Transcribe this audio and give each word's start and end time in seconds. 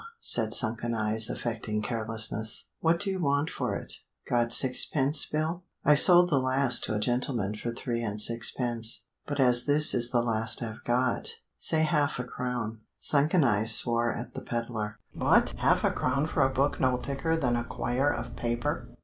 said 0.19 0.51
sunken 0.51 0.95
eyes 0.95 1.29
affecting 1.29 1.79
carelessness. 1.79 2.71
"What 2.79 2.99
do 2.99 3.11
you 3.11 3.19
want 3.19 3.51
for 3.51 3.75
it? 3.75 3.93
Got 4.27 4.51
sixpence, 4.51 5.27
Bill?" 5.27 5.63
"I 5.85 5.93
sold 5.93 6.31
the 6.31 6.39
last 6.39 6.83
to 6.85 6.95
a 6.95 6.99
gentleman 6.99 7.53
for 7.55 7.69
three 7.71 8.01
and 8.01 8.19
sixpence. 8.19 9.05
But 9.27 9.39
as 9.39 9.65
this 9.67 9.93
is 9.93 10.09
the 10.09 10.23
last 10.23 10.63
I've 10.63 10.83
got 10.85 11.29
say 11.55 11.83
half 11.83 12.17
a 12.17 12.23
crown." 12.23 12.79
Sunken 12.99 13.43
eyes 13.43 13.75
swore 13.75 14.11
at 14.11 14.33
the 14.33 14.41
peddler. 14.41 14.97
"What! 15.13 15.49
half 15.59 15.83
a 15.83 15.91
crown 15.91 16.25
for 16.25 16.41
a 16.43 16.49
book 16.49 16.79
no 16.79 16.97
thicker 16.97 17.37
than 17.37 17.55
a 17.55 17.63
quire 17.63 18.09
of 18.11 18.35
paper?" 18.35 18.89